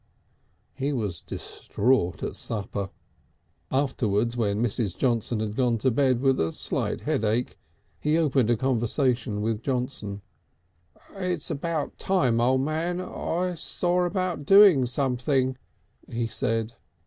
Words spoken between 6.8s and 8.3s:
headache, he